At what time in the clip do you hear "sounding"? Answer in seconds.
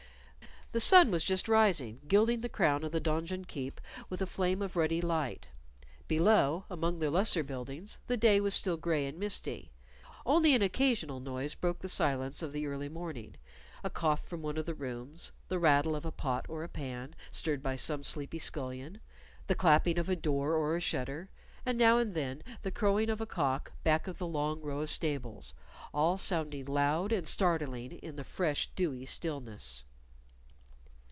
26.17-26.63